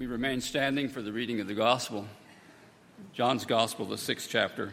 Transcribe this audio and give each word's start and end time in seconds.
We 0.00 0.06
remain 0.06 0.40
standing 0.40 0.88
for 0.88 1.02
the 1.02 1.12
reading 1.12 1.40
of 1.40 1.46
the 1.46 1.52
Gospel, 1.52 2.06
John's 3.12 3.44
Gospel, 3.44 3.84
the 3.84 3.98
sixth 3.98 4.30
chapter, 4.30 4.72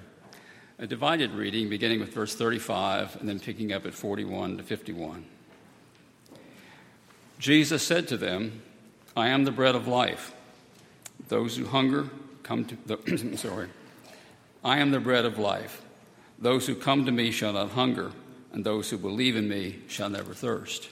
a 0.80 0.88
divided 0.88 1.34
reading 1.34 1.68
beginning 1.68 2.00
with 2.00 2.14
verse 2.14 2.34
35 2.34 3.18
and 3.20 3.28
then 3.28 3.38
picking 3.38 3.74
up 3.74 3.86
at 3.86 3.94
41 3.94 4.56
to 4.56 4.64
51. 4.64 5.26
Jesus 7.40 7.84
said 7.84 8.08
to 8.08 8.16
them, 8.16 8.62
I 9.18 9.28
am 9.28 9.44
the 9.44 9.52
bread 9.52 9.76
of 9.76 9.86
life. 9.86 10.34
Those 11.28 11.58
who 11.58 11.66
hunger 11.66 12.08
come 12.44 12.64
to 12.64 12.78
the 12.86 13.36
sorry. 13.38 13.68
I 14.64 14.78
am 14.78 14.92
the 14.92 15.02
bread 15.02 15.26
of 15.26 15.38
life. 15.38 15.82
Those 16.40 16.68
who 16.68 16.74
come 16.74 17.06
to 17.06 17.12
me 17.12 17.32
shall 17.32 17.52
not 17.52 17.72
hunger, 17.72 18.14
and 18.54 18.66
those 18.66 18.90
who 18.90 18.98
believe 18.98 19.36
in 19.36 19.50
me 19.50 19.80
shall 19.90 20.10
never 20.10 20.34
thirst. 20.34 20.88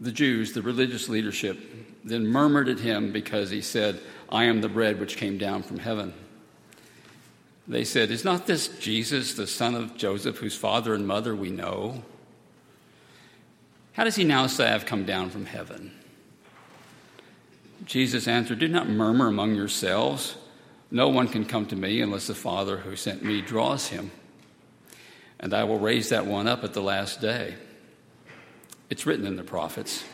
The 0.00 0.12
Jews, 0.12 0.52
the 0.52 0.62
religious 0.62 1.08
leadership, 1.08 1.58
then 2.04 2.26
murmured 2.26 2.68
at 2.68 2.80
him 2.80 3.12
because 3.12 3.50
he 3.50 3.60
said, 3.60 4.00
I 4.28 4.44
am 4.44 4.60
the 4.60 4.68
bread 4.68 5.00
which 5.00 5.16
came 5.16 5.38
down 5.38 5.62
from 5.62 5.78
heaven. 5.78 6.14
They 7.66 7.84
said, 7.84 8.10
Is 8.10 8.24
not 8.24 8.46
this 8.46 8.68
Jesus, 8.78 9.34
the 9.34 9.46
son 9.46 9.74
of 9.74 9.96
Joseph, 9.96 10.38
whose 10.38 10.56
father 10.56 10.94
and 10.94 11.06
mother 11.06 11.34
we 11.34 11.50
know? 11.50 12.02
How 13.92 14.04
does 14.04 14.16
he 14.16 14.24
now 14.24 14.46
say, 14.46 14.70
I've 14.72 14.86
come 14.86 15.04
down 15.04 15.30
from 15.30 15.44
heaven? 15.44 15.92
Jesus 17.84 18.28
answered, 18.28 18.60
Do 18.60 18.68
not 18.68 18.88
murmur 18.88 19.26
among 19.26 19.54
yourselves. 19.54 20.36
No 20.90 21.08
one 21.08 21.28
can 21.28 21.44
come 21.44 21.66
to 21.66 21.76
me 21.76 22.00
unless 22.00 22.26
the 22.26 22.34
Father 22.34 22.78
who 22.78 22.96
sent 22.96 23.22
me 23.22 23.42
draws 23.42 23.88
him. 23.88 24.10
And 25.40 25.52
I 25.52 25.64
will 25.64 25.78
raise 25.78 26.08
that 26.08 26.26
one 26.26 26.46
up 26.48 26.64
at 26.64 26.72
the 26.72 26.82
last 26.82 27.20
day. 27.20 27.56
It's 28.90 29.06
written 29.06 29.26
in 29.26 29.36
the 29.36 29.44
prophets, 29.44 30.04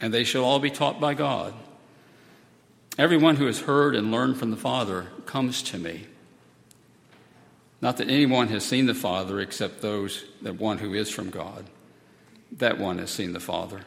and 0.00 0.12
they 0.12 0.24
shall 0.24 0.44
all 0.44 0.58
be 0.58 0.70
taught 0.70 1.00
by 1.00 1.14
God. 1.14 1.54
Everyone 2.98 3.36
who 3.36 3.46
has 3.46 3.60
heard 3.60 3.94
and 3.94 4.10
learned 4.10 4.38
from 4.38 4.50
the 4.50 4.56
Father 4.56 5.08
comes 5.26 5.62
to 5.64 5.78
me. 5.78 6.06
Not 7.82 7.98
that 7.98 8.08
anyone 8.08 8.48
has 8.48 8.64
seen 8.64 8.86
the 8.86 8.94
Father 8.94 9.38
except 9.38 9.82
those 9.82 10.24
that 10.40 10.58
one 10.58 10.78
who 10.78 10.94
is 10.94 11.10
from 11.10 11.28
God. 11.28 11.66
That 12.52 12.78
one 12.78 12.98
has 12.98 13.10
seen 13.10 13.34
the 13.34 13.40
Father. 13.40 13.82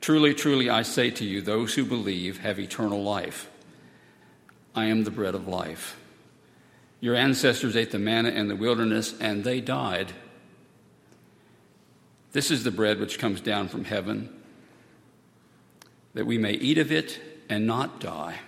Truly, 0.00 0.34
truly, 0.34 0.68
I 0.68 0.82
say 0.82 1.10
to 1.10 1.24
you, 1.24 1.40
those 1.40 1.74
who 1.74 1.84
believe 1.84 2.38
have 2.38 2.58
eternal 2.58 3.02
life. 3.02 3.48
I 4.74 4.86
am 4.86 5.04
the 5.04 5.10
bread 5.10 5.34
of 5.34 5.46
life. 5.46 6.00
Your 7.00 7.14
ancestors 7.14 7.76
ate 7.76 7.92
the 7.92 7.98
manna 7.98 8.30
in 8.30 8.48
the 8.48 8.56
wilderness, 8.56 9.14
and 9.20 9.44
they 9.44 9.60
died. 9.60 10.12
This 12.32 12.50
is 12.50 12.64
the 12.64 12.70
bread 12.70 13.00
which 13.00 13.18
comes 13.18 13.40
down 13.40 13.68
from 13.68 13.84
heaven, 13.84 14.28
that 16.14 16.26
we 16.26 16.38
may 16.38 16.52
eat 16.52 16.78
of 16.78 16.92
it 16.92 17.20
and 17.48 17.66
not 17.66 18.00
die. 18.00 18.38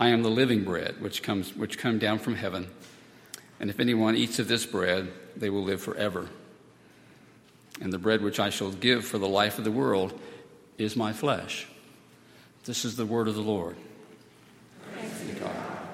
I 0.00 0.08
am 0.08 0.22
the 0.22 0.30
living 0.30 0.64
bread 0.64 1.00
which 1.00 1.22
comes 1.22 1.54
which 1.56 1.78
come 1.78 1.98
down 1.98 2.18
from 2.18 2.34
heaven, 2.34 2.68
and 3.60 3.70
if 3.70 3.80
anyone 3.80 4.16
eats 4.16 4.38
of 4.38 4.48
this 4.48 4.66
bread, 4.66 5.08
they 5.36 5.50
will 5.50 5.62
live 5.62 5.80
forever. 5.80 6.28
And 7.80 7.92
the 7.92 7.98
bread 7.98 8.22
which 8.22 8.40
I 8.40 8.50
shall 8.50 8.72
give 8.72 9.04
for 9.04 9.18
the 9.18 9.28
life 9.28 9.58
of 9.58 9.64
the 9.64 9.70
world 9.70 10.18
is 10.78 10.96
my 10.96 11.12
flesh. 11.12 11.66
This 12.64 12.84
is 12.84 12.96
the 12.96 13.06
word 13.06 13.28
of 13.28 13.34
the 13.34 13.40
Lord. 13.42 13.76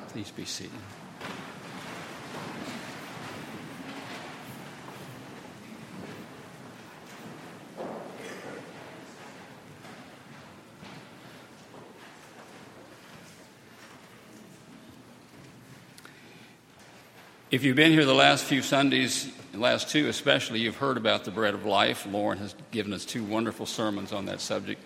Please 0.09 0.31
be 0.31 0.45
seated. 0.45 0.73
If 17.55 17.63
you've 17.63 17.77
been 17.77 17.93
here 17.93 18.05
the 18.05 18.13
last 18.13 18.47
few 18.47 18.63
Sundays, 18.63 19.33
the 19.53 19.61
last 19.61 19.89
two 19.89 20.09
especially, 20.09 20.59
you've 20.59 20.75
heard 20.75 20.97
about 20.97 21.23
the 21.23 21.31
bread 21.31 21.55
of 21.55 21.65
life. 21.65 22.05
Lauren 22.05 22.39
has 22.39 22.53
given 22.73 22.93
us 22.93 23.05
two 23.05 23.23
wonderful 23.23 23.65
sermons 23.65 24.13
on 24.13 24.27
that 24.27 24.41
subject. 24.41 24.83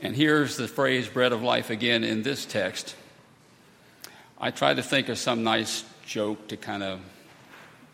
And 0.00 0.14
here's 0.14 0.56
the 0.56 0.68
phrase 0.68 1.08
bread 1.08 1.32
of 1.32 1.42
life 1.42 1.70
again 1.70 2.04
in 2.04 2.22
this 2.22 2.44
text. 2.44 2.94
I 4.40 4.52
tried 4.52 4.74
to 4.74 4.84
think 4.84 5.08
of 5.08 5.18
some 5.18 5.42
nice 5.42 5.82
joke 6.06 6.46
to 6.46 6.56
kind 6.56 6.84
of, 6.84 7.00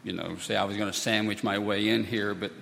you 0.04 0.12
know, 0.12 0.36
say 0.36 0.56
I 0.56 0.64
was 0.64 0.76
going 0.76 0.92
to 0.92 0.98
sandwich 0.98 1.42
my 1.42 1.56
way 1.56 1.88
in 1.88 2.04
here, 2.04 2.34
but 2.34 2.52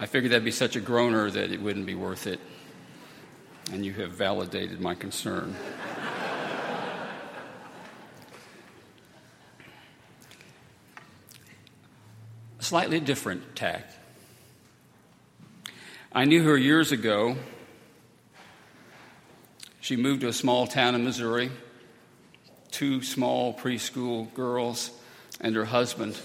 I 0.00 0.06
figured 0.06 0.32
that'd 0.32 0.42
be 0.42 0.50
such 0.52 0.74
a 0.74 0.80
groaner 0.80 1.30
that 1.30 1.52
it 1.52 1.60
wouldn't 1.60 1.84
be 1.84 1.94
worth 1.94 2.26
it. 2.26 2.40
And 3.72 3.84
you 3.84 3.92
have 3.92 4.12
validated 4.12 4.80
my 4.80 4.94
concern. 4.94 5.54
Slightly 12.66 12.98
different 12.98 13.54
tack. 13.54 13.88
I 16.12 16.24
knew 16.24 16.42
her 16.42 16.56
years 16.56 16.90
ago. 16.90 17.36
She 19.80 19.94
moved 19.94 20.22
to 20.22 20.28
a 20.28 20.32
small 20.32 20.66
town 20.66 20.96
in 20.96 21.04
Missouri, 21.04 21.52
two 22.72 23.02
small 23.02 23.54
preschool 23.54 24.34
girls, 24.34 24.90
and 25.40 25.54
her 25.54 25.64
husband. 25.64 26.18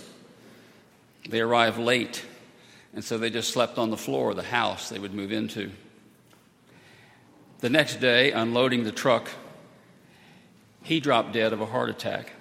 They 1.29 1.41
arrived 1.41 1.77
late, 1.77 2.25
and 2.95 3.03
so 3.03 3.19
they 3.19 3.29
just 3.29 3.53
slept 3.53 3.77
on 3.77 3.91
the 3.91 3.97
floor 3.97 4.31
of 4.31 4.35
the 4.35 4.41
house 4.41 4.89
they 4.89 4.97
would 4.97 5.13
move 5.13 5.31
into. 5.31 5.69
The 7.59 7.69
next 7.69 7.97
day, 7.97 8.31
unloading 8.31 8.83
the 8.83 8.91
truck, 8.91 9.29
he 10.81 10.99
dropped 10.99 11.33
dead 11.33 11.53
of 11.53 11.61
a 11.61 11.67
heart 11.67 11.91
attack 11.91 12.33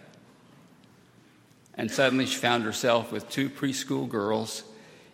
and 1.81 1.91
suddenly 1.91 2.27
she 2.27 2.37
found 2.37 2.63
herself 2.65 3.11
with 3.11 3.31
two 3.31 3.49
preschool 3.49 4.07
girls 4.07 4.65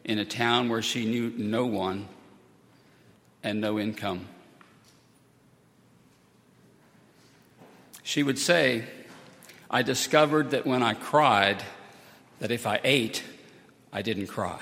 in 0.05 0.19
a 0.19 0.25
town 0.25 0.69
where 0.69 0.83
she 0.83 1.07
knew 1.07 1.33
no 1.37 1.65
one 1.65 2.09
and 3.45 3.61
no 3.61 3.79
income. 3.79 4.27
She 8.03 8.25
would 8.25 8.37
say, 8.37 8.85
I 9.71 9.83
discovered 9.83 10.51
that 10.51 10.67
when 10.67 10.83
I 10.83 10.95
cried, 10.95 11.63
that 12.41 12.51
if 12.51 12.67
I 12.67 12.81
ate, 12.83 13.23
I 13.93 14.03
didn't 14.03 14.27
cry. 14.27 14.61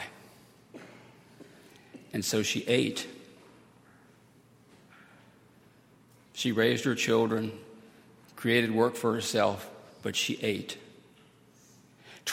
And 2.12 2.22
so 2.22 2.42
she 2.42 2.66
ate. 2.69 3.06
She 6.34 6.53
raised 6.53 6.84
her 6.84 6.94
children, 6.94 7.50
created 8.36 8.75
work 8.75 8.94
for 8.94 9.15
herself, 9.15 9.71
but 10.03 10.15
she 10.15 10.38
ate 10.42 10.76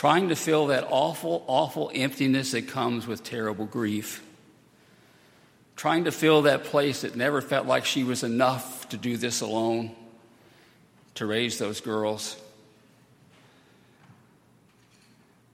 trying 0.02 0.30
to 0.30 0.34
fill 0.34 0.66
that 0.66 0.84
awful, 0.90 1.44
awful 1.46 1.88
emptiness 1.94 2.50
that 2.50 2.66
comes 2.66 3.06
with 3.06 3.22
terrible 3.22 3.66
grief. 3.66 4.20
Trying 5.76 6.06
to 6.06 6.10
fill 6.10 6.42
that 6.42 6.64
place 6.64 7.02
that 7.02 7.14
never 7.14 7.40
felt 7.40 7.68
like 7.68 7.84
she 7.84 8.02
was 8.02 8.24
enough 8.24 8.88
to 8.88 8.96
do 8.96 9.16
this 9.16 9.42
alone, 9.42 9.94
to 11.14 11.24
raise 11.24 11.56
those 11.58 11.80
girls. 11.80 12.36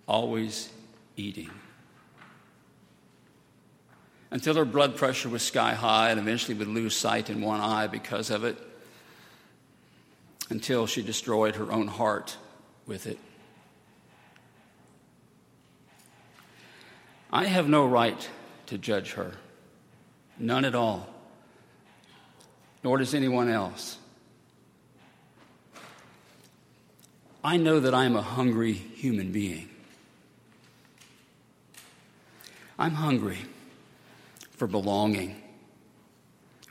Always 0.07 0.73
eating. 1.15 1.51
Until 4.31 4.55
her 4.55 4.65
blood 4.65 4.97
pressure 4.97 5.29
was 5.29 5.43
sky 5.43 5.75
high 5.75 6.09
and 6.09 6.19
eventually 6.19 6.57
would 6.57 6.69
lose 6.69 6.97
sight 6.97 7.29
in 7.29 7.43
one 7.43 7.61
eye 7.61 7.87
because 7.87 8.31
of 8.31 8.45
it. 8.45 8.57
Until 10.49 10.87
she 10.87 11.03
destroyed 11.03 11.57
her 11.57 11.71
own 11.71 11.87
heart 11.87 12.39
with 12.87 13.07
it. 13.07 13.19
I 17.31 17.45
have 17.45 17.69
no 17.69 17.87
right 17.87 18.29
to 18.67 18.79
judge 18.79 19.13
her, 19.13 19.33
none 20.39 20.65
at 20.65 20.75
all, 20.75 21.07
nor 22.83 22.99
does 22.99 23.15
anyone 23.15 23.49
else. 23.49 23.99
I 27.45 27.57
know 27.57 27.81
that 27.81 27.95
I 27.95 28.05
am 28.05 28.17
a 28.17 28.23
hungry 28.23 28.73
human 28.73 29.31
being. 29.31 29.69
I'm 32.79 32.95
hungry 32.95 33.39
for 34.51 34.67
belonging, 34.67 35.37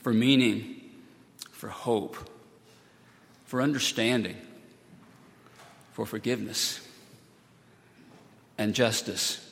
for 0.01 0.13
meaning, 0.13 0.81
for 1.51 1.69
hope, 1.69 2.17
for 3.45 3.61
understanding, 3.61 4.37
for 5.93 6.05
forgiveness, 6.05 6.85
and 8.57 8.73
justice. 8.73 9.46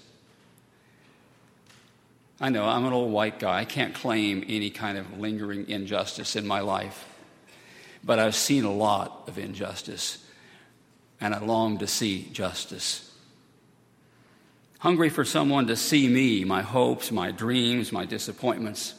I 2.40 2.50
know 2.50 2.66
I'm 2.66 2.86
an 2.86 2.94
old 2.94 3.12
white 3.12 3.40
guy. 3.40 3.60
I 3.60 3.66
can't 3.66 3.96
claim 3.96 4.44
any 4.48 4.70
kind 4.70 4.98
of 4.98 5.20
lingering 5.20 5.70
injustice 5.70 6.36
in 6.36 6.46
my 6.46 6.60
life. 6.60 7.06
But 8.04 8.20
I've 8.20 8.36
seen 8.36 8.66
a 8.66 8.74
lot 8.74 9.24
of 9.28 9.38
injustice, 9.38 10.24
and 11.20 11.34
I 11.34 11.40
long 11.40 11.78
to 11.80 11.88
see 11.88 12.30
justice. 12.32 13.12
Hungry 14.80 15.10
for 15.10 15.26
someone 15.26 15.68
to 15.68 15.76
see 15.76 16.08
me, 16.08 16.44
my 16.44 16.62
hopes, 16.62 17.12
my 17.12 17.32
dreams, 17.32 17.92
my 17.92 18.06
disappointments. 18.06 18.94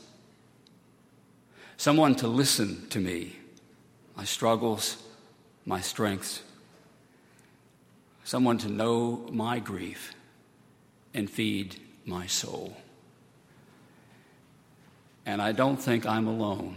someone 1.77 2.15
to 2.17 2.27
listen 2.27 2.89
to 2.89 2.99
me, 2.99 3.37
my 4.17 4.25
struggles, 4.25 4.97
my 5.65 5.81
strengths, 5.81 6.43
someone 8.25 8.59
to 8.59 8.69
know 8.69 9.27
my 9.31 9.59
grief 9.59 10.15
and 11.15 11.31
feed 11.31 11.77
my 12.05 12.27
soul. 12.27 12.77
And 15.27 15.43
I 15.43 15.51
don't 15.51 15.77
think 15.77 16.07
I'm 16.07 16.29
alone. 16.29 16.77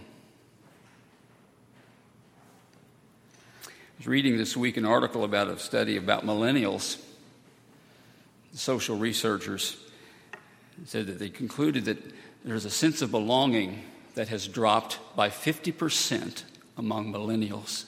I 3.66 3.70
was 4.00 4.08
reading 4.08 4.38
this 4.38 4.58
week 4.58 4.76
an 4.76 4.86
article 4.86 5.24
about 5.24 5.50
a 5.50 5.60
study 5.60 5.98
about 5.98 6.26
millennials. 6.26 7.00
Social 8.54 8.98
researchers 8.98 9.78
said 10.86 11.06
that 11.08 11.20
they 11.20 11.30
concluded 11.30 11.86
that 11.86 12.00
there's 12.44 12.66
a 12.66 12.72
sense 12.72 13.04
of 13.04 13.12
belonging 13.12 13.84
that 14.16 14.30
has 14.30 14.48
dropped 14.48 14.98
by 15.16 15.30
50% 15.30 16.44
among 16.76 17.14
millennials. 17.14 17.86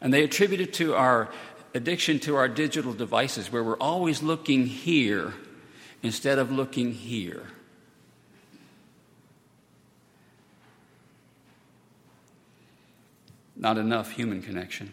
And 0.00 0.14
they 0.14 0.22
attribute 0.22 0.60
it 0.60 0.74
to 0.74 0.94
our 0.94 1.30
addiction 1.74 2.20
to 2.20 2.36
our 2.36 2.48
digital 2.48 2.92
devices, 2.92 3.50
where 3.50 3.64
we're 3.64 3.78
always 3.78 4.22
looking 4.22 4.66
here 4.66 5.34
instead 6.02 6.38
of 6.38 6.52
looking 6.52 6.92
here. 6.92 7.48
Not 13.56 13.78
enough 13.78 14.10
human 14.10 14.42
connection. 14.42 14.92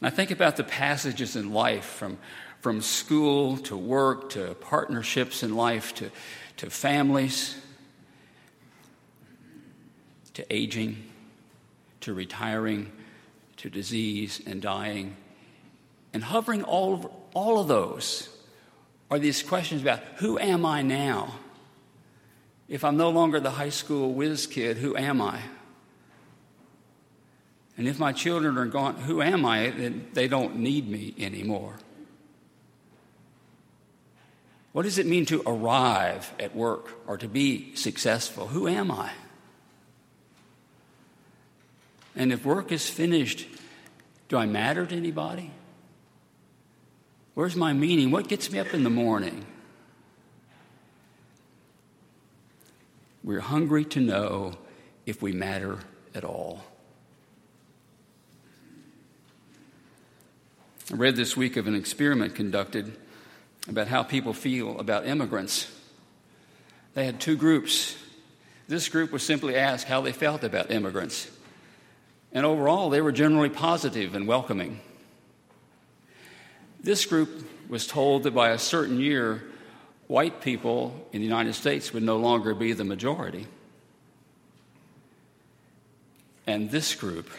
And 0.00 0.06
I 0.06 0.10
think 0.10 0.30
about 0.30 0.56
the 0.56 0.64
passages 0.64 1.36
in 1.36 1.52
life 1.52 1.84
from, 1.84 2.18
from 2.60 2.80
school 2.80 3.56
to 3.58 3.76
work 3.76 4.30
to 4.30 4.54
partnerships 4.54 5.42
in 5.42 5.54
life 5.54 5.94
to, 5.96 6.10
to 6.58 6.70
families 6.70 7.56
to 10.34 10.44
aging 10.52 10.96
to 12.00 12.14
retiring 12.14 12.90
to 13.56 13.70
disease 13.70 14.40
and 14.46 14.60
dying. 14.60 15.16
And 16.12 16.22
hovering 16.24 16.64
all 16.64 16.94
over 16.94 17.10
all 17.34 17.58
of 17.58 17.68
those 17.68 18.28
are 19.10 19.18
these 19.18 19.42
questions 19.42 19.82
about 19.82 20.00
who 20.16 20.38
am 20.38 20.66
I 20.66 20.82
now? 20.82 21.34
If 22.68 22.84
I'm 22.84 22.96
no 22.96 23.10
longer 23.10 23.40
the 23.40 23.50
high 23.50 23.70
school 23.70 24.12
whiz 24.12 24.46
kid, 24.46 24.78
who 24.78 24.96
am 24.96 25.20
I? 25.22 25.40
And 27.76 27.88
if 27.88 27.98
my 27.98 28.12
children 28.12 28.58
are 28.58 28.66
gone, 28.66 28.96
who 28.96 29.22
am 29.22 29.44
I? 29.44 29.70
They 30.12 30.28
don't 30.28 30.56
need 30.56 30.88
me 30.88 31.14
anymore. 31.18 31.74
What 34.72 34.82
does 34.82 34.98
it 34.98 35.06
mean 35.06 35.26
to 35.26 35.42
arrive 35.46 36.32
at 36.38 36.56
work 36.56 36.88
or 37.06 37.18
to 37.18 37.28
be 37.28 37.74
successful? 37.74 38.48
Who 38.48 38.68
am 38.68 38.90
I? 38.90 39.10
And 42.14 42.32
if 42.32 42.44
work 42.44 42.72
is 42.72 42.88
finished, 42.88 43.46
do 44.28 44.36
I 44.36 44.46
matter 44.46 44.86
to 44.86 44.94
anybody? 44.94 45.50
Where's 47.34 47.56
my 47.56 47.72
meaning? 47.72 48.10
What 48.10 48.28
gets 48.28 48.50
me 48.50 48.58
up 48.58 48.74
in 48.74 48.84
the 48.84 48.90
morning? 48.90 49.46
We're 53.24 53.40
hungry 53.40 53.84
to 53.86 54.00
know 54.00 54.54
if 55.06 55.22
we 55.22 55.32
matter 55.32 55.78
at 56.14 56.24
all. 56.24 56.64
I 60.92 60.96
read 60.96 61.16
this 61.16 61.38
week 61.38 61.56
of 61.56 61.66
an 61.66 61.74
experiment 61.74 62.34
conducted 62.34 62.92
about 63.66 63.88
how 63.88 64.02
people 64.02 64.34
feel 64.34 64.78
about 64.78 65.06
immigrants. 65.06 65.70
They 66.92 67.06
had 67.06 67.18
two 67.18 67.34
groups. 67.34 67.96
This 68.68 68.90
group 68.90 69.10
was 69.10 69.22
simply 69.22 69.56
asked 69.56 69.86
how 69.86 70.02
they 70.02 70.12
felt 70.12 70.44
about 70.44 70.70
immigrants. 70.70 71.30
And 72.30 72.44
overall, 72.44 72.90
they 72.90 73.00
were 73.00 73.10
generally 73.10 73.48
positive 73.48 74.14
and 74.14 74.26
welcoming. 74.26 74.80
This 76.82 77.06
group 77.06 77.48
was 77.70 77.86
told 77.86 78.24
that 78.24 78.34
by 78.34 78.50
a 78.50 78.58
certain 78.58 79.00
year, 79.00 79.42
white 80.08 80.42
people 80.42 81.08
in 81.10 81.20
the 81.22 81.26
United 81.26 81.54
States 81.54 81.94
would 81.94 82.02
no 82.02 82.18
longer 82.18 82.54
be 82.54 82.74
the 82.74 82.84
majority. 82.84 83.46
And 86.46 86.70
this 86.70 86.94
group 86.94 87.30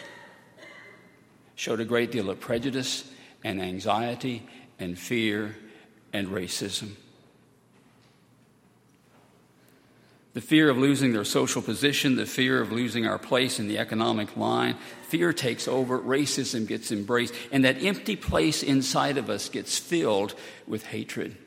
showed 1.53 1.79
a 1.79 1.85
great 1.85 2.11
deal 2.11 2.31
of 2.31 2.39
prejudice 2.39 3.11
and 3.43 3.61
anxiety 3.61 4.47
and 4.79 4.97
fear 4.97 5.55
and 6.11 6.27
racism. 6.27 6.95
the 10.33 10.41
fear 10.41 10.69
of 10.69 10.77
losing 10.77 11.13
their 11.13 11.23
social 11.23 11.61
position, 11.61 12.15
the 12.15 12.25
fear 12.25 12.59
of 12.59 12.71
losing 12.71 13.05
our 13.05 13.19
place 13.19 13.59
in 13.59 13.67
the 13.67 13.77
economic 13.77 14.35
line. 14.35 14.75
Fear 15.07 15.31
takes 15.33 15.67
over, 15.67 15.99
racism 15.99 16.67
gets 16.67 16.91
embraced, 16.91 17.35
and 17.51 17.63
that 17.65 17.83
empty 17.83 18.15
place 18.15 18.63
inside 18.63 19.17
of 19.17 19.29
us 19.29 19.47
gets 19.47 19.77
filled 19.77 20.33
with 20.67 20.87
hatred. 20.87 21.37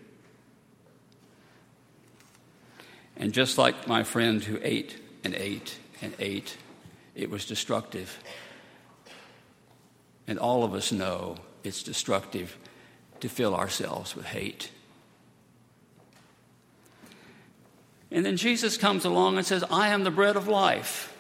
And 3.17 3.33
just 3.33 3.59
like 3.59 3.89
my 3.89 4.05
friend 4.05 4.43
who 4.43 4.61
ate 4.63 4.97
and 5.25 5.35
ate 5.35 5.79
and 6.01 6.15
ate, 6.21 6.57
it 7.17 7.29
was 7.29 7.45
destructive. 7.45 8.23
And 10.29 10.39
all 10.39 10.63
of 10.63 10.75
us 10.75 10.93
know 10.93 11.39
it's 11.67 11.83
destructive 11.83 12.57
to 13.21 13.29
fill 13.29 13.55
ourselves 13.55 14.15
with 14.15 14.27
hate. 14.27 14.71
And 18.11 18.25
then 18.25 18.37
Jesus 18.37 18.77
comes 18.77 19.05
along 19.05 19.37
and 19.37 19.47
says, 19.47 19.65
I 19.71 19.89
am 19.89 20.05
the 20.05 20.11
bread 20.11 20.37
of 20.37 20.49
life. 20.49 21.13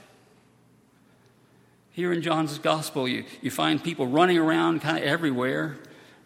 Here 1.90 2.12
in 2.12 2.22
John's 2.22 2.58
gospel, 2.58 3.08
you, 3.08 3.24
you 3.40 3.50
find 3.50 3.82
people 3.82 4.06
running 4.06 4.38
around 4.38 4.82
kind 4.82 4.98
of 4.98 5.04
everywhere, 5.04 5.76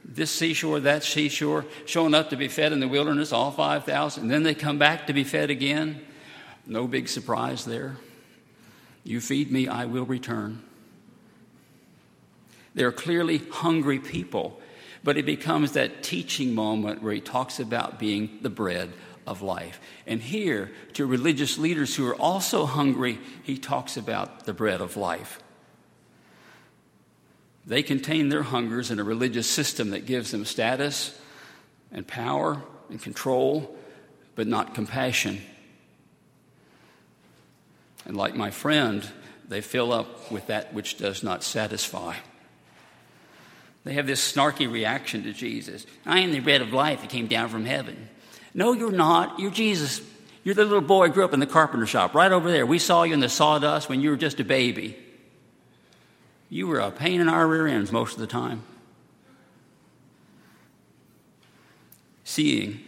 this 0.05 0.31
seashore, 0.31 0.81
that 0.81 1.05
seashore, 1.05 1.65
showing 1.87 2.15
up 2.15 2.31
to 2.31 2.37
be 2.37 2.49
fed 2.49 2.73
in 2.73 2.81
the 2.81 2.89
wilderness, 2.89 3.33
all 3.33 3.51
5,000. 3.51 4.23
And 4.23 4.31
then 4.31 4.43
they 4.43 4.55
come 4.55 4.79
back 4.79 5.07
to 5.07 5.13
be 5.13 5.25
fed 5.25 5.51
again. 5.51 6.05
No 6.67 6.87
big 6.87 7.09
surprise 7.09 7.65
there. 7.65 7.97
You 9.05 9.21
feed 9.21 9.51
me, 9.51 9.69
I 9.69 9.87
will 9.87 10.05
return. 10.05 10.63
They're 12.75 12.93
clearly 12.93 13.39
hungry 13.39 13.99
people, 13.99 14.61
but 15.03 15.17
it 15.17 15.27
becomes 15.27 15.73
that 15.73 16.03
teaching 16.03 16.55
moment 16.55 17.03
where 17.03 17.13
he 17.13 17.21
talks 17.21 17.59
about 17.59 17.99
being 17.99 18.39
the 18.43 18.51
bread 18.51 18.93
of 19.27 19.43
life. 19.43 19.81
And 20.07 20.21
here, 20.21 20.71
to 20.95 21.07
religious 21.07 21.59
leaders 21.59 21.95
who 21.95 22.07
are 22.09 22.17
also 22.17 22.67
hungry, 22.67 23.19
he 23.43 23.59
talks 23.59 23.97
about 23.97 24.45
the 24.45 24.53
bread 24.53 24.81
of 24.81 24.97
life. 24.97 25.41
They 27.67 27.83
contain 27.83 28.29
their 28.29 28.43
hungers 28.43 28.91
in 28.91 28.99
a 28.99 29.05
religious 29.05 29.49
system 29.49 29.91
that 29.91 30.07
gives 30.07 30.31
them 30.31 30.45
status 30.45 31.19
and 31.93 32.07
power 32.07 32.63
and 32.89 33.01
control, 33.01 33.77
but 34.35 34.47
not 34.47 34.75
compassion. 34.75 35.41
And 38.05 38.17
like 38.17 38.35
my 38.35 38.51
friend, 38.51 39.09
they 39.49 39.61
fill 39.61 39.93
up 39.93 40.33
with 40.33 40.47
that 40.47 40.73
which 40.73 40.97
does 40.97 41.23
not 41.23 41.45
satisfy. 41.45 42.17
They 43.85 43.95
have 43.95 44.07
this 44.07 44.33
snarky 44.33 44.71
reaction 44.71 45.23
to 45.25 45.33
Jesus. 45.33 45.87
I 46.05 46.21
am 46.21 46.33
the 46.33 46.41
bread 46.41 46.61
of 46.61 46.73
life 46.73 47.01
that 47.01 47.11
came 47.11 47.27
down 47.27 47.49
from 47.49 47.65
heaven. 47.65 48.09
No, 48.53 48.73
you're 48.73 48.93
not. 48.93 49.39
You're 49.39 49.51
Jesus. 49.51 50.03
You're 50.45 50.55
the 50.55 50.65
little 50.65 50.81
boy 50.81 51.09
who 51.09 51.15
grew 51.15 51.25
up 51.25 51.35
in 51.35 51.41
the 51.41 51.47
carpenter 51.47 51.87
shop 51.87 52.15
right 52.15 52.33
over 52.33 52.51
there. 52.51 52.67
We 52.67 52.79
saw 52.79 53.05
you 53.05 53.15
in 53.15 53.21
the 53.21 53.29
sawdust 53.29 53.89
when 53.89 54.01
you 54.01 54.11
were 54.11 54.17
just 54.17 54.41
a 54.41 54.45
baby. 54.45 54.97
You 56.49 56.67
were 56.67 56.81
a 56.81 56.91
pain 56.91 57.21
in 57.21 57.29
our 57.29 57.47
rear 57.47 57.67
ends 57.67 57.93
most 57.93 58.15
of 58.15 58.21
the 58.21 58.27
time. 58.27 58.65
Seeing, 62.25 62.81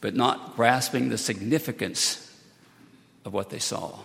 but 0.00 0.14
not 0.14 0.56
grasping 0.56 1.08
the 1.08 1.18
significance 1.18 2.26
of 3.24 3.32
what 3.32 3.50
they 3.50 3.58
saw. 3.58 3.98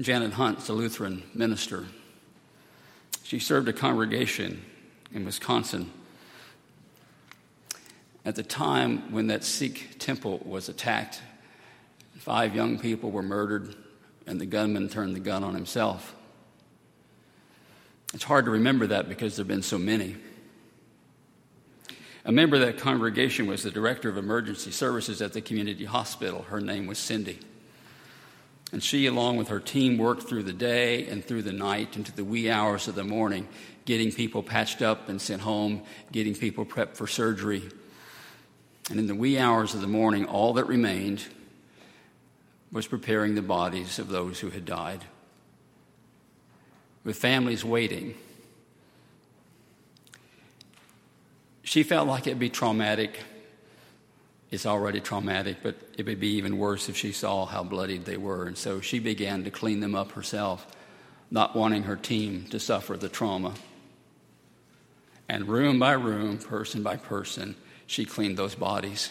Janet 0.00 0.32
Hunt, 0.32 0.68
a 0.68 0.72
Lutheran 0.72 1.22
minister. 1.34 1.86
She 3.22 3.38
served 3.38 3.68
a 3.68 3.72
congregation 3.72 4.64
in 5.12 5.24
Wisconsin. 5.24 5.90
At 8.24 8.34
the 8.34 8.42
time 8.42 9.12
when 9.12 9.28
that 9.28 9.44
Sikh 9.44 9.96
temple 9.98 10.40
was 10.44 10.68
attacked, 10.68 11.22
five 12.18 12.54
young 12.56 12.78
people 12.78 13.10
were 13.10 13.22
murdered, 13.22 13.76
and 14.26 14.40
the 14.40 14.46
gunman 14.46 14.88
turned 14.88 15.14
the 15.14 15.20
gun 15.20 15.44
on 15.44 15.54
himself. 15.54 16.14
It's 18.14 18.24
hard 18.24 18.46
to 18.46 18.50
remember 18.50 18.88
that 18.88 19.08
because 19.08 19.36
there 19.36 19.42
have 19.42 19.48
been 19.48 19.62
so 19.62 19.78
many. 19.78 20.16
A 22.24 22.32
member 22.32 22.56
of 22.56 22.62
that 22.62 22.78
congregation 22.78 23.46
was 23.46 23.62
the 23.62 23.70
director 23.70 24.08
of 24.08 24.16
emergency 24.16 24.70
services 24.70 25.20
at 25.20 25.34
the 25.34 25.40
community 25.40 25.84
hospital. 25.84 26.42
Her 26.42 26.60
name 26.60 26.86
was 26.86 26.98
Cindy. 26.98 27.38
And 28.74 28.82
she, 28.82 29.06
along 29.06 29.36
with 29.36 29.50
her 29.50 29.60
team, 29.60 29.98
worked 29.98 30.24
through 30.24 30.42
the 30.42 30.52
day 30.52 31.06
and 31.06 31.24
through 31.24 31.42
the 31.42 31.52
night 31.52 31.96
into 31.96 32.10
the 32.10 32.24
wee 32.24 32.50
hours 32.50 32.88
of 32.88 32.96
the 32.96 33.04
morning, 33.04 33.46
getting 33.84 34.10
people 34.10 34.42
patched 34.42 34.82
up 34.82 35.08
and 35.08 35.22
sent 35.22 35.42
home, 35.42 35.82
getting 36.10 36.34
people 36.34 36.66
prepped 36.66 36.96
for 36.96 37.06
surgery. 37.06 37.62
And 38.90 38.98
in 38.98 39.06
the 39.06 39.14
wee 39.14 39.38
hours 39.38 39.74
of 39.74 39.80
the 39.80 39.86
morning, 39.86 40.24
all 40.24 40.54
that 40.54 40.64
remained 40.64 41.24
was 42.72 42.88
preparing 42.88 43.36
the 43.36 43.42
bodies 43.42 44.00
of 44.00 44.08
those 44.08 44.40
who 44.40 44.50
had 44.50 44.64
died, 44.64 45.04
with 47.04 47.16
families 47.16 47.64
waiting. 47.64 48.16
She 51.62 51.84
felt 51.84 52.08
like 52.08 52.26
it'd 52.26 52.40
be 52.40 52.50
traumatic. 52.50 53.20
It's 54.54 54.66
already 54.66 55.00
traumatic, 55.00 55.56
but 55.64 55.74
it 55.98 56.06
would 56.06 56.20
be 56.20 56.36
even 56.36 56.58
worse 56.58 56.88
if 56.88 56.96
she 56.96 57.10
saw 57.10 57.44
how 57.44 57.64
bloodied 57.64 58.04
they 58.04 58.16
were. 58.16 58.46
And 58.46 58.56
so 58.56 58.80
she 58.80 59.00
began 59.00 59.42
to 59.42 59.50
clean 59.50 59.80
them 59.80 59.96
up 59.96 60.12
herself, 60.12 60.64
not 61.28 61.56
wanting 61.56 61.82
her 61.82 61.96
team 61.96 62.44
to 62.50 62.60
suffer 62.60 62.96
the 62.96 63.08
trauma. 63.08 63.54
And 65.28 65.48
room 65.48 65.80
by 65.80 65.94
room, 65.94 66.38
person 66.38 66.84
by 66.84 66.96
person, 66.96 67.56
she 67.88 68.04
cleaned 68.04 68.36
those 68.36 68.54
bodies. 68.54 69.10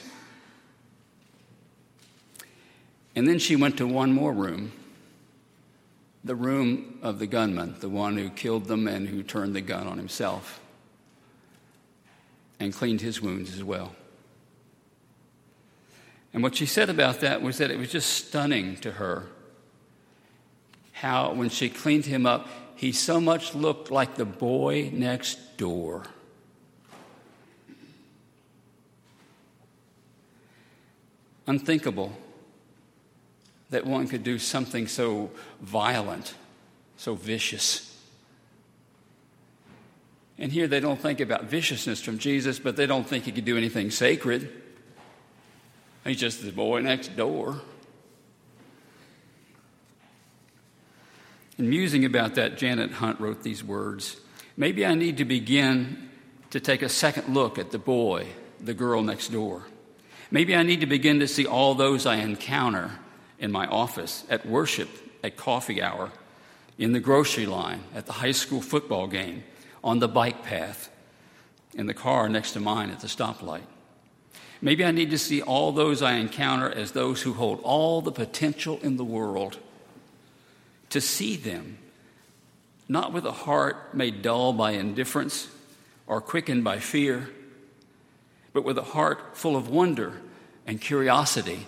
And 3.14 3.28
then 3.28 3.38
she 3.38 3.58
went 3.58 3.78
to 3.80 3.86
one 3.86 4.14
more 4.14 4.32
room 4.32 4.72
the 6.24 6.36
room 6.36 7.00
of 7.02 7.20
the 7.20 7.28
gunman, 7.28 7.76
the 7.82 7.90
one 7.90 8.16
who 8.16 8.30
killed 8.30 8.64
them 8.64 8.88
and 8.88 9.10
who 9.10 9.24
turned 9.24 9.54
the 9.54 9.60
gun 9.60 9.88
on 9.88 9.98
himself, 9.98 10.62
and 12.62 12.74
cleaned 12.74 13.02
his 13.02 13.22
wounds 13.22 13.54
as 13.54 13.62
well. 13.62 13.94
And 16.34 16.42
what 16.42 16.56
she 16.56 16.66
said 16.66 16.90
about 16.90 17.22
that 17.22 17.42
was 17.42 17.60
that 17.60 17.70
it 17.70 17.78
was 17.78 17.92
just 17.92 18.10
stunning 18.10 18.78
to 18.78 18.94
her 18.94 19.28
how, 20.94 21.34
when 21.34 21.50
she 21.50 21.70
cleaned 21.70 22.06
him 22.06 22.26
up, 22.26 22.48
he 22.76 22.92
so 22.92 23.20
much 23.20 23.54
looked 23.54 23.92
like 23.92 24.16
the 24.16 24.26
boy 24.26 24.90
next 24.94 25.58
door. 25.58 26.04
Unthinkable 31.46 32.14
that 33.70 33.86
one 33.86 34.08
could 34.08 34.24
do 34.24 34.40
something 34.40 34.88
so 34.88 35.30
violent, 35.60 36.36
so 36.96 37.16
vicious. 37.16 37.98
And 40.38 40.52
here 40.52 40.68
they 40.68 40.80
don't 40.80 41.00
think 41.00 41.20
about 41.20 41.46
viciousness 41.46 42.02
from 42.02 42.18
Jesus, 42.18 42.60
but 42.60 42.78
they 42.78 42.86
don't 42.86 43.06
think 43.06 43.26
he 43.26 43.32
could 43.32 43.46
do 43.46 43.58
anything 43.58 43.92
sacred. 43.92 44.63
He's 46.06 46.20
just 46.20 46.44
the 46.44 46.52
boy 46.52 46.82
next 46.82 47.16
door. 47.16 47.62
In 51.58 51.70
musing 51.70 52.04
about 52.04 52.36
that, 52.36 52.58
Janet 52.58 52.92
Hunt 52.92 53.20
wrote 53.20 53.44
these 53.44 53.64
words 53.64 54.18
Maybe 54.58 54.86
I 54.86 54.96
need 54.96 55.18
to 55.18 55.26
begin 55.26 56.10
to 56.52 56.60
take 56.60 56.82
a 56.82 56.90
second 56.90 57.34
look 57.34 57.58
at 57.58 57.72
the 57.72 57.80
boy, 57.80 58.28
the 58.60 58.74
girl 58.74 59.02
next 59.02 59.30
door. 59.30 59.64
Maybe 60.30 60.56
I 60.56 60.64
need 60.64 60.82
to 60.82 60.88
begin 60.88 61.20
to 61.22 61.28
see 61.28 61.46
all 61.46 61.74
those 61.74 62.06
I 62.06 62.16
encounter 62.16 62.92
in 63.40 63.52
my 63.52 63.66
office, 63.68 64.24
at 64.30 64.46
worship, 64.46 64.90
at 65.24 65.38
coffee 65.38 65.82
hour, 65.82 66.12
in 66.78 66.92
the 66.92 67.00
grocery 67.00 67.46
line, 67.46 67.84
at 67.96 68.06
the 68.06 68.14
high 68.14 68.32
school 68.32 68.62
football 68.62 69.08
game, 69.08 69.44
on 69.84 70.00
the 70.00 70.08
bike 70.08 70.44
path, 70.44 70.90
in 71.74 71.88
the 71.88 71.94
car 71.94 72.30
next 72.30 72.52
to 72.52 72.60
mine 72.60 72.90
at 72.90 73.00
the 73.00 73.08
stoplight. 73.08 73.66
Maybe 74.64 74.86
I 74.86 74.92
need 74.92 75.10
to 75.10 75.18
see 75.18 75.42
all 75.42 75.74
those 75.74 76.02
I 76.02 76.14
encounter 76.14 76.72
as 76.72 76.94
those 76.94 77.22
who 77.22 77.34
hold 77.34 77.60
all 77.64 78.02
the 78.02 78.14
potential 78.14 78.80
in 78.82 78.96
the 78.96 79.04
world. 79.04 79.58
To 80.92 81.02
see 81.02 81.36
them, 81.36 81.80
not 82.88 83.12
with 83.12 83.26
a 83.26 83.34
heart 83.34 83.94
made 83.94 84.22
dull 84.22 84.54
by 84.54 84.72
indifference 84.72 85.50
or 86.08 86.22
quickened 86.22 86.64
by 86.64 86.80
fear, 86.80 87.30
but 88.54 88.64
with 88.64 88.78
a 88.78 88.84
heart 88.84 89.36
full 89.36 89.58
of 89.58 89.68
wonder 89.68 90.14
and 90.66 90.80
curiosity 90.80 91.68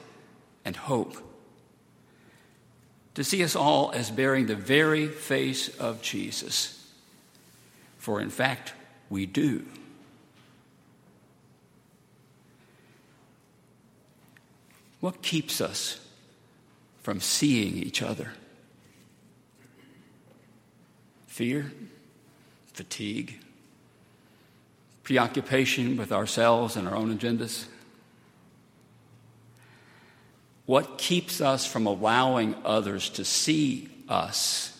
and 0.64 0.78
hope 0.78 1.18
to 3.16 3.26
see 3.26 3.44
us 3.44 3.58
all 3.58 3.92
as 3.92 4.10
bearing 4.10 4.46
the 4.46 4.56
very 4.56 5.10
face 5.10 5.68
of 5.80 6.02
Jesus. 6.02 6.90
For 7.98 8.22
in 8.22 8.30
fact, 8.30 8.72
we 9.10 9.26
do. 9.26 9.66
What 15.06 15.22
keeps 15.22 15.62
us 15.62 16.00
from 17.04 17.20
seeing 17.20 17.78
each 17.78 18.02
other? 18.02 18.32
Fear, 21.28 21.72
fatigue, 22.74 23.40
preoccupation 25.04 25.96
with 25.96 26.12
ourselves 26.12 26.76
and 26.76 26.88
our 26.88 26.96
own 26.96 27.16
agendas? 27.16 27.66
What 30.66 30.98
keeps 30.98 31.40
us 31.40 31.68
from 31.68 31.86
allowing 31.86 32.56
others 32.66 33.08
to 33.12 33.24
see 33.24 33.88
us? 34.10 34.76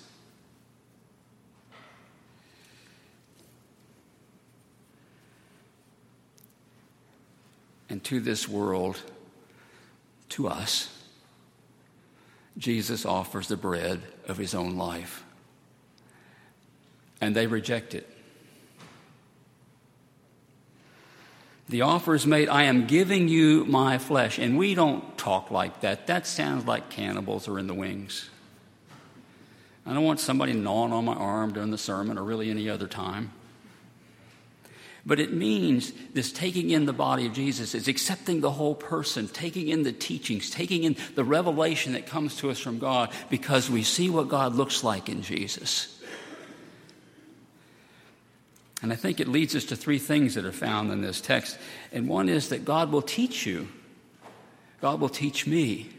And 7.90 8.04
to 8.06 8.20
this 8.20 8.50
world, 8.50 9.00
to 10.36 10.50
us, 10.50 10.90
Jesus 12.58 13.06
offers 13.06 13.48
the 13.48 13.56
bread 13.56 14.02
of 14.28 14.38
his 14.38 14.54
own 14.54 14.76
life. 14.76 15.24
And 17.22 17.34
they 17.34 17.48
reject 17.48 17.96
it. 17.96 18.10
The 21.70 21.82
offer 21.82 22.16
is 22.16 22.28
made, 22.28 22.50
I 22.50 22.64
am 22.64 22.86
giving 22.86 23.30
you 23.30 23.64
my 23.66 23.98
flesh. 23.98 24.38
And 24.38 24.58
we 24.58 24.76
don't 24.76 25.18
talk 25.18 25.52
like 25.52 25.82
that. 25.82 26.08
That 26.08 26.28
sounds 26.28 26.66
like 26.66 26.90
cannibals 26.90 27.48
are 27.48 27.58
in 27.58 27.68
the 27.68 27.74
wings. 27.74 28.30
I 29.86 29.94
don't 29.94 30.04
want 30.04 30.20
somebody 30.20 30.52
gnawing 30.52 30.92
on 30.92 31.06
my 31.06 31.14
arm 31.14 31.54
during 31.54 31.72
the 31.72 31.78
sermon 31.78 32.18
or 32.18 32.24
really 32.24 32.50
any 32.50 32.70
other 32.70 32.88
time. 32.88 33.32
But 35.06 35.20
it 35.20 35.32
means 35.32 35.94
this 36.14 36.32
taking 36.32 36.72
in 36.72 36.86
the 36.86 36.94
body 36.94 37.28
of 37.28 37.34
Jesus 37.34 37.76
is 37.76 37.88
accepting 37.88 38.42
the 38.42 38.52
whole 38.52 38.74
person, 38.74 39.28
taking 39.28 39.68
in 39.68 39.84
the 39.84 39.92
teachings, 39.92 40.50
taking 40.50 40.84
in 40.84 40.96
the 41.14 41.24
revelation 41.24 41.94
that 41.94 42.08
comes 42.08 42.36
to 42.38 42.50
us 42.50 42.60
from 42.60 42.80
God 42.80 43.12
because 43.30 43.70
we 43.70 43.84
see 43.84 44.10
what 44.10 44.30
God 44.30 44.56
looks 44.56 44.84
like 44.84 45.08
in 45.08 45.22
Jesus. 45.22 46.02
And 48.82 48.92
I 48.92 48.96
think 48.96 49.20
it 49.20 49.28
leads 49.28 49.56
us 49.56 49.66
to 49.66 49.76
three 49.76 50.00
things 50.00 50.36
that 50.36 50.46
are 50.46 50.52
found 50.52 50.92
in 50.92 51.02
this 51.02 51.22
text. 51.22 51.58
And 51.92 52.08
one 52.08 52.28
is 52.28 52.50
that 52.50 52.66
God 52.66 52.92
will 52.92 53.02
teach 53.02 53.46
you, 53.46 53.68
God 54.82 55.00
will 55.00 55.10
teach 55.10 55.46
me. 55.46 55.90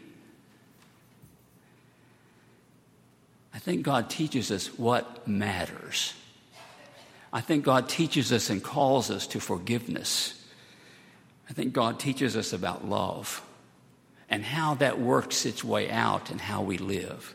I 3.53 3.59
think 3.59 3.83
God 3.83 4.09
teaches 4.09 4.51
us 4.51 4.67
what 4.77 5.27
matters. 5.27 6.13
I 7.31 7.41
think 7.41 7.65
God 7.65 7.89
teaches 7.89 8.31
us 8.31 8.49
and 8.49 8.63
calls 8.63 9.11
us 9.11 9.27
to 9.27 9.39
forgiveness. 9.39 10.33
I 11.49 11.53
think 11.53 11.73
God 11.73 11.99
teaches 11.99 12.35
us 12.35 12.53
about 12.53 12.87
love 12.87 13.43
and 14.29 14.43
how 14.43 14.75
that 14.75 14.99
works 14.99 15.45
its 15.45 15.63
way 15.63 15.89
out 15.89 16.29
and 16.31 16.39
how 16.39 16.61
we 16.61 16.77
live. 16.77 17.33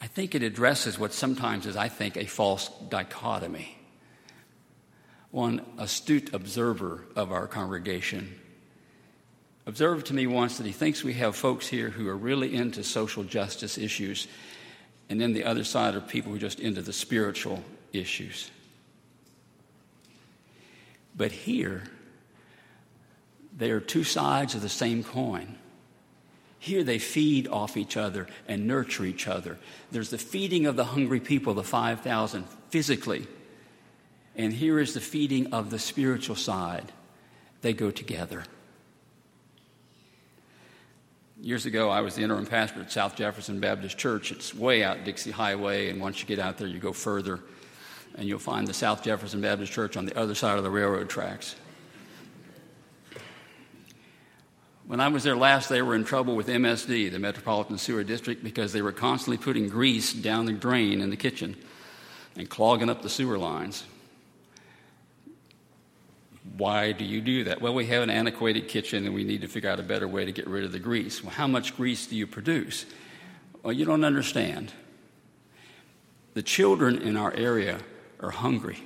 I 0.00 0.06
think 0.06 0.34
it 0.34 0.42
addresses 0.42 0.98
what 0.98 1.12
sometimes 1.12 1.66
is, 1.66 1.76
I 1.76 1.88
think, 1.88 2.16
a 2.16 2.24
false 2.24 2.70
dichotomy. 2.88 3.76
One 5.30 5.64
astute 5.78 6.32
observer 6.32 7.04
of 7.14 7.30
our 7.30 7.46
congregation 7.46 8.40
observed 9.66 10.06
to 10.06 10.14
me 10.14 10.26
once 10.26 10.56
that 10.56 10.66
he 10.66 10.72
thinks 10.72 11.04
we 11.04 11.12
have 11.12 11.36
folks 11.36 11.68
here 11.68 11.90
who 11.90 12.08
are 12.08 12.16
really 12.16 12.54
into 12.56 12.82
social 12.82 13.22
justice 13.22 13.78
issues, 13.78 14.26
and 15.10 15.20
then 15.20 15.32
the 15.32 15.44
other 15.44 15.64
side 15.64 15.96
are 15.96 16.00
people 16.00 16.30
who 16.30 16.36
are 16.36 16.40
just 16.40 16.60
into 16.60 16.80
the 16.80 16.92
spiritual 16.92 17.62
issues. 17.92 18.48
But 21.16 21.32
here, 21.32 21.82
they 23.54 23.72
are 23.72 23.80
two 23.80 24.04
sides 24.04 24.54
of 24.54 24.62
the 24.62 24.68
same 24.68 25.02
coin. 25.02 25.56
Here 26.60 26.84
they 26.84 27.00
feed 27.00 27.48
off 27.48 27.76
each 27.76 27.96
other 27.96 28.28
and 28.46 28.68
nurture 28.68 29.04
each 29.04 29.26
other. 29.26 29.58
There's 29.90 30.10
the 30.10 30.18
feeding 30.18 30.66
of 30.66 30.76
the 30.76 30.84
hungry 30.84 31.20
people, 31.20 31.54
the 31.54 31.64
5,000, 31.64 32.44
physically. 32.68 33.26
And 34.36 34.52
here 34.52 34.78
is 34.78 34.94
the 34.94 35.00
feeding 35.00 35.52
of 35.52 35.70
the 35.70 35.78
spiritual 35.78 36.36
side. 36.36 36.92
They 37.62 37.72
go 37.72 37.90
together. 37.90 38.44
Years 41.42 41.64
ago, 41.64 41.88
I 41.88 42.02
was 42.02 42.16
the 42.16 42.22
interim 42.22 42.44
pastor 42.44 42.82
at 42.82 42.92
South 42.92 43.16
Jefferson 43.16 43.60
Baptist 43.60 43.96
Church. 43.96 44.30
It's 44.30 44.54
way 44.54 44.84
out 44.84 45.04
Dixie 45.04 45.30
Highway, 45.30 45.88
and 45.88 45.98
once 45.98 46.20
you 46.20 46.26
get 46.26 46.38
out 46.38 46.58
there, 46.58 46.68
you 46.68 46.78
go 46.78 46.92
further, 46.92 47.40
and 48.14 48.28
you'll 48.28 48.38
find 48.38 48.68
the 48.68 48.74
South 48.74 49.02
Jefferson 49.02 49.40
Baptist 49.40 49.72
Church 49.72 49.96
on 49.96 50.04
the 50.04 50.18
other 50.18 50.34
side 50.34 50.58
of 50.58 50.64
the 50.64 50.70
railroad 50.70 51.08
tracks. 51.08 51.56
When 54.86 55.00
I 55.00 55.08
was 55.08 55.22
there 55.22 55.36
last, 55.36 55.70
they 55.70 55.80
were 55.80 55.94
in 55.94 56.04
trouble 56.04 56.36
with 56.36 56.46
MSD, 56.46 57.10
the 57.10 57.18
Metropolitan 57.18 57.78
Sewer 57.78 58.04
District, 58.04 58.44
because 58.44 58.74
they 58.74 58.82
were 58.82 58.92
constantly 58.92 59.38
putting 59.38 59.70
grease 59.70 60.12
down 60.12 60.44
the 60.44 60.52
drain 60.52 61.00
in 61.00 61.08
the 61.08 61.16
kitchen 61.16 61.56
and 62.36 62.50
clogging 62.50 62.90
up 62.90 63.00
the 63.00 63.08
sewer 63.08 63.38
lines. 63.38 63.84
Why 66.60 66.92
do 66.92 67.06
you 67.06 67.22
do 67.22 67.44
that? 67.44 67.62
Well, 67.62 67.72
we 67.72 67.86
have 67.86 68.02
an 68.02 68.10
antiquated 68.10 68.68
kitchen 68.68 69.06
and 69.06 69.14
we 69.14 69.24
need 69.24 69.40
to 69.40 69.48
figure 69.48 69.70
out 69.70 69.80
a 69.80 69.82
better 69.82 70.06
way 70.06 70.26
to 70.26 70.30
get 70.30 70.46
rid 70.46 70.62
of 70.62 70.72
the 70.72 70.78
grease. 70.78 71.24
Well, 71.24 71.32
how 71.32 71.46
much 71.46 71.74
grease 71.74 72.06
do 72.06 72.14
you 72.14 72.26
produce? 72.26 72.84
Well, 73.62 73.72
you 73.72 73.86
don't 73.86 74.04
understand. 74.04 74.70
The 76.34 76.42
children 76.42 77.00
in 77.00 77.16
our 77.16 77.32
area 77.32 77.80
are 78.20 78.28
hungry. 78.28 78.76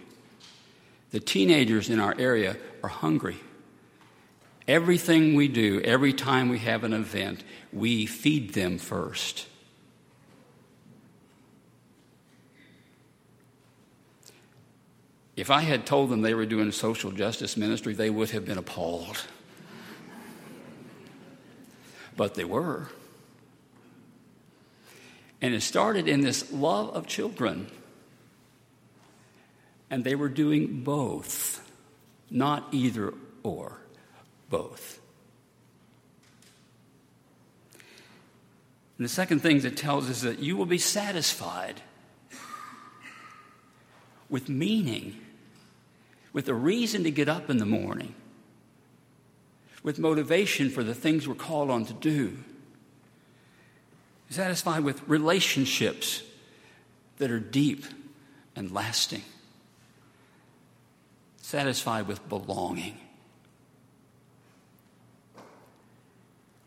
The 1.11 1.19
teenagers 1.19 1.91
in 1.91 1.99
our 1.99 2.15
area 2.17 2.57
are 2.85 2.89
hungry. 2.89 3.41
Everything 4.69 5.35
we 5.35 5.49
do, 5.49 5.81
every 5.81 6.13
time 6.13 6.51
we 6.51 6.61
have 6.61 6.85
an 6.85 6.93
event, 6.93 7.43
we 7.73 8.07
feed 8.07 8.55
them 8.55 8.79
first. 8.79 9.49
If 15.37 15.51
I 15.51 15.63
had 15.63 15.85
told 15.85 16.11
them 16.11 16.23
they 16.23 16.35
were 16.35 16.47
doing 16.47 16.71
social 16.71 17.11
justice 17.11 17.57
ministry, 17.57 17.93
they 17.95 18.11
would 18.11 18.31
have 18.31 18.45
been 18.45 18.59
appalled. 18.59 19.25
But 22.17 22.35
they 22.35 22.45
were. 22.45 22.89
And 25.43 25.53
it 25.53 25.63
started 25.63 26.07
in 26.07 26.21
this 26.21 26.53
love 26.53 26.91
of 26.95 27.07
children. 27.07 27.67
And 29.91 30.05
they 30.05 30.15
were 30.15 30.29
doing 30.29 30.85
both, 30.85 31.69
not 32.31 32.69
either 32.73 33.13
or, 33.43 33.79
both. 34.49 35.01
And 38.97 39.05
the 39.05 39.09
second 39.09 39.41
thing 39.41 39.61
that 39.61 39.77
tells 39.77 40.09
us 40.09 40.23
that 40.23 40.39
you 40.39 40.57
will 40.57 40.67
be 40.67 40.79
satisfied 40.79 41.81
with 44.35 44.49
meaning, 44.49 45.17
with 46.33 46.49
a 46.49 46.55
reason 46.55 47.05
to 47.05 47.11
get 47.13 47.29
up 47.29 47.49
in 47.49 47.59
the 47.59 47.65
morning, 47.65 48.13
with 49.85 49.97
motivation 49.97 50.71
for 50.71 50.83
the 50.83 50.93
things 50.93 51.29
we're 51.29 51.37
called 51.37 51.71
on 51.71 51.85
to 51.85 51.93
do, 51.93 52.37
satisfied 54.31 54.83
with 54.83 55.01
relationships 55.09 56.25
that 57.19 57.31
are 57.31 57.39
deep 57.39 57.85
and 58.57 58.73
lasting, 58.73 59.23
satisfied 61.41 62.09
with 62.09 62.29
belonging. 62.29 62.99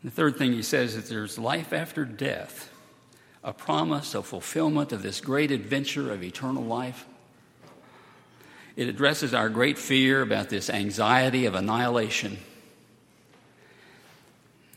The 0.02 0.10
third 0.10 0.38
thing 0.38 0.54
he 0.54 0.62
says 0.62 0.94
is 0.96 1.10
there's 1.10 1.38
life 1.38 1.74
after 1.74 2.06
death, 2.06 2.72
a 3.44 3.52
promise 3.52 4.14
of 4.14 4.24
fulfillment 4.24 4.90
of 4.90 5.02
this 5.02 5.20
great 5.20 5.50
adventure 5.50 6.10
of 6.10 6.22
eternal 6.22 6.64
life. 6.64 7.04
It 8.78 8.88
addresses 8.88 9.34
our 9.34 9.48
great 9.48 9.76
fear 9.76 10.22
about 10.22 10.50
this 10.50 10.70
anxiety 10.70 11.46
of 11.46 11.56
annihilation. 11.56 12.38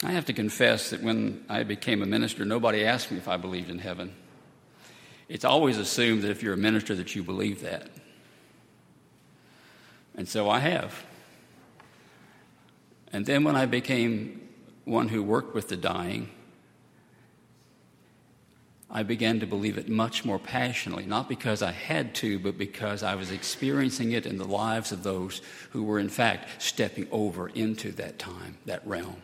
I 0.03 0.13
have 0.13 0.25
to 0.25 0.33
confess 0.33 0.89
that 0.89 1.03
when 1.03 1.45
I 1.47 1.61
became 1.61 2.01
a 2.01 2.07
minister, 2.07 2.43
nobody 2.43 2.83
asked 2.83 3.11
me 3.11 3.17
if 3.17 3.27
I 3.27 3.37
believed 3.37 3.69
in 3.69 3.77
heaven. 3.77 4.15
It's 5.29 5.45
always 5.45 5.77
assumed 5.77 6.23
that 6.23 6.31
if 6.31 6.41
you're 6.41 6.55
a 6.55 6.57
minister 6.57 6.95
that 6.95 7.15
you 7.15 7.21
believe 7.21 7.61
that. 7.61 7.91
And 10.15 10.27
so 10.27 10.49
I 10.49 10.61
have. 10.61 11.05
And 13.13 13.23
then 13.23 13.43
when 13.43 13.55
I 13.55 13.67
became 13.67 14.49
one 14.83 15.09
who 15.09 15.21
worked 15.21 15.53
with 15.53 15.69
the 15.69 15.77
dying, 15.77 16.31
I 18.91 19.03
began 19.03 19.39
to 19.39 19.47
believe 19.47 19.77
it 19.77 19.87
much 19.87 20.25
more 20.25 20.37
passionately, 20.37 21.05
not 21.05 21.29
because 21.29 21.61
I 21.61 21.71
had 21.71 22.13
to, 22.15 22.37
but 22.39 22.57
because 22.57 23.03
I 23.03 23.15
was 23.15 23.31
experiencing 23.31 24.11
it 24.11 24.25
in 24.25 24.37
the 24.37 24.45
lives 24.45 24.91
of 24.91 25.03
those 25.03 25.41
who 25.69 25.83
were, 25.83 25.97
in 25.97 26.09
fact, 26.09 26.61
stepping 26.61 27.07
over 27.09 27.47
into 27.47 27.91
that 27.93 28.19
time, 28.19 28.57
that 28.65 28.85
realm. 28.85 29.21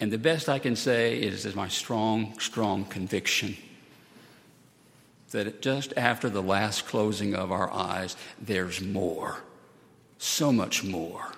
And 0.00 0.12
the 0.12 0.18
best 0.18 0.48
I 0.48 0.58
can 0.58 0.74
say 0.74 1.20
is, 1.20 1.46
is 1.46 1.54
my 1.54 1.68
strong, 1.68 2.38
strong 2.40 2.84
conviction 2.84 3.56
that 5.30 5.60
just 5.60 5.92
after 5.96 6.28
the 6.30 6.42
last 6.42 6.86
closing 6.86 7.34
of 7.34 7.52
our 7.52 7.70
eyes, 7.72 8.16
there's 8.40 8.80
more, 8.80 9.38
so 10.18 10.52
much 10.52 10.82
more. 10.82 11.32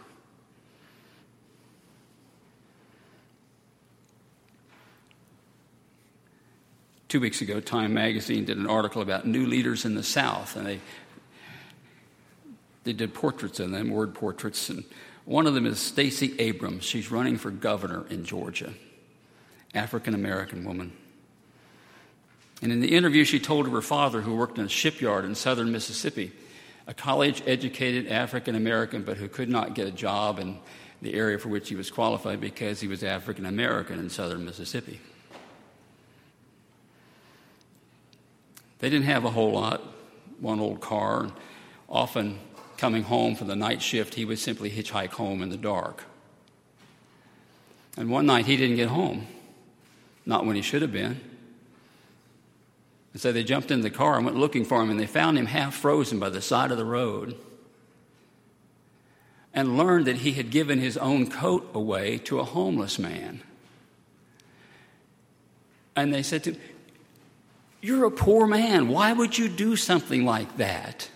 Two 7.10 7.18
weeks 7.18 7.40
ago, 7.40 7.58
Time 7.58 7.92
magazine 7.92 8.44
did 8.44 8.56
an 8.56 8.68
article 8.68 9.02
about 9.02 9.26
new 9.26 9.44
leaders 9.44 9.84
in 9.84 9.96
the 9.96 10.02
South, 10.04 10.54
and 10.54 10.64
they 10.64 10.78
they 12.84 12.92
did 12.92 13.12
portraits 13.12 13.58
of 13.58 13.72
them, 13.72 13.90
word 13.90 14.14
portraits, 14.14 14.70
and 14.70 14.84
one 15.24 15.48
of 15.48 15.54
them 15.54 15.66
is 15.66 15.80
Stacey 15.80 16.36
Abrams. 16.38 16.84
She's 16.84 17.10
running 17.10 17.36
for 17.36 17.50
governor 17.50 18.06
in 18.10 18.24
Georgia, 18.24 18.72
African 19.74 20.14
American 20.14 20.64
woman. 20.64 20.92
And 22.62 22.70
in 22.70 22.78
the 22.78 22.94
interview, 22.94 23.24
she 23.24 23.40
told 23.40 23.66
of 23.66 23.72
her 23.72 23.82
father, 23.82 24.20
who 24.20 24.36
worked 24.36 24.58
in 24.58 24.66
a 24.66 24.68
shipyard 24.68 25.24
in 25.24 25.34
southern 25.34 25.72
Mississippi, 25.72 26.30
a 26.86 26.94
college 26.94 27.42
educated 27.44 28.06
African 28.06 28.54
American, 28.54 29.02
but 29.02 29.16
who 29.16 29.26
could 29.26 29.48
not 29.48 29.74
get 29.74 29.88
a 29.88 29.90
job 29.90 30.38
in 30.38 30.58
the 31.02 31.14
area 31.14 31.40
for 31.40 31.48
which 31.48 31.68
he 31.70 31.74
was 31.74 31.90
qualified 31.90 32.40
because 32.40 32.80
he 32.80 32.86
was 32.86 33.02
African 33.02 33.46
American 33.46 33.98
in 33.98 34.10
southern 34.10 34.44
Mississippi. 34.44 35.00
They 38.80 38.90
didn't 38.90 39.06
have 39.06 39.24
a 39.24 39.30
whole 39.30 39.52
lot, 39.52 39.82
one 40.40 40.58
old 40.58 40.80
car. 40.80 41.30
Often 41.88 42.38
coming 42.76 43.02
home 43.02 43.36
from 43.36 43.46
the 43.46 43.56
night 43.56 43.82
shift, 43.82 44.14
he 44.14 44.24
would 44.24 44.38
simply 44.38 44.70
hitchhike 44.70 45.10
home 45.10 45.42
in 45.42 45.50
the 45.50 45.56
dark. 45.56 46.04
And 47.96 48.10
one 48.10 48.26
night 48.26 48.46
he 48.46 48.56
didn't 48.56 48.76
get 48.76 48.88
home, 48.88 49.26
not 50.24 50.46
when 50.46 50.56
he 50.56 50.62
should 50.62 50.82
have 50.82 50.92
been. 50.92 51.20
And 53.12 53.20
so 53.20 53.32
they 53.32 53.44
jumped 53.44 53.70
in 53.70 53.82
the 53.82 53.90
car 53.90 54.16
and 54.16 54.24
went 54.24 54.38
looking 54.38 54.64
for 54.64 54.80
him, 54.82 54.90
and 54.90 54.98
they 54.98 55.06
found 55.06 55.36
him 55.36 55.46
half 55.46 55.74
frozen 55.74 56.18
by 56.18 56.30
the 56.30 56.40
side 56.40 56.70
of 56.70 56.78
the 56.78 56.84
road 56.84 57.36
and 59.52 59.76
learned 59.76 60.06
that 60.06 60.18
he 60.18 60.32
had 60.32 60.50
given 60.50 60.78
his 60.78 60.96
own 60.96 61.28
coat 61.28 61.68
away 61.74 62.18
to 62.18 62.38
a 62.38 62.44
homeless 62.44 62.98
man. 62.98 63.42
And 65.96 66.14
they 66.14 66.22
said 66.22 66.44
to 66.44 66.52
him, 66.52 66.60
you're 67.80 68.04
a 68.04 68.10
poor 68.10 68.46
man. 68.46 68.88
Why 68.88 69.12
would 69.12 69.38
you 69.38 69.48
do 69.48 69.76
something 69.76 70.24
like 70.24 70.58
that? 70.58 71.08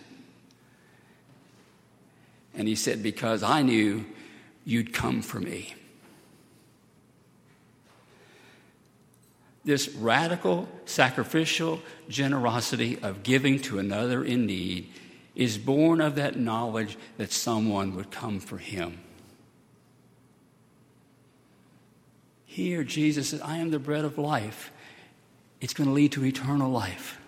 And 2.54 2.68
he 2.68 2.74
said, 2.74 3.02
Because 3.02 3.42
I 3.42 3.62
knew 3.62 4.04
you'd 4.64 4.92
come 4.92 5.20
for 5.20 5.40
me. 5.40 5.74
This 9.64 9.88
radical, 9.88 10.68
sacrificial 10.84 11.80
generosity 12.08 12.98
of 13.02 13.22
giving 13.22 13.58
to 13.60 13.78
another 13.78 14.22
in 14.22 14.46
need 14.46 14.90
is 15.34 15.58
born 15.58 16.00
of 16.00 16.14
that 16.16 16.38
knowledge 16.38 16.96
that 17.16 17.32
someone 17.32 17.96
would 17.96 18.10
come 18.10 18.40
for 18.40 18.58
him. 18.58 19.00
Here, 22.44 22.84
Jesus 22.84 23.30
said, 23.30 23.40
I 23.42 23.56
am 23.56 23.70
the 23.70 23.78
bread 23.78 24.04
of 24.04 24.16
life 24.16 24.70
it's 25.60 25.74
going 25.74 25.88
to 25.88 25.94
lead 25.94 26.12
to 26.12 26.24
eternal 26.24 26.70
life. 26.70 27.18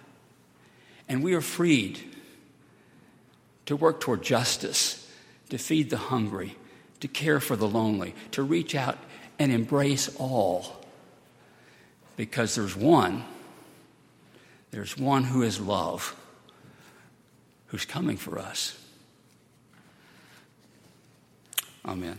And 1.09 1.23
we 1.23 1.35
are 1.35 1.41
freed 1.41 2.01
to 3.67 3.77
work 3.77 4.01
toward 4.01 4.23
justice, 4.23 5.11
to 5.51 5.59
feed 5.59 5.91
the 5.91 5.97
hungry, 5.97 6.57
to 7.01 7.09
care 7.09 7.41
for 7.41 7.57
the 7.57 7.69
lonely, 7.69 8.15
to 8.33 8.43
reach 8.43 8.75
out 8.75 8.99
and 9.39 9.53
embrace 9.53 10.15
all. 10.19 10.85
Because 12.17 12.55
there's 12.55 12.77
one, 12.77 13.25
there's 14.71 14.97
one 14.97 15.25
who 15.25 15.43
is 15.43 15.61
love, 15.61 16.17
who's 17.67 17.85
coming 17.85 18.17
for 18.17 18.39
us. 18.39 18.79
Amen. 21.85 22.19